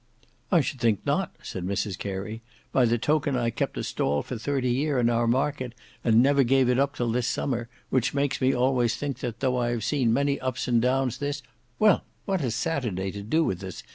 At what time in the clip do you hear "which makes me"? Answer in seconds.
7.91-8.51